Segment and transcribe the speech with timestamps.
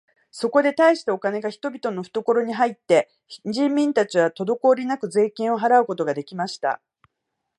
[0.31, 3.07] そこで大したお金が人々のふところに入って、
[3.45, 6.81] 人民たちはとどこおりなく税金を払うことが出来ました。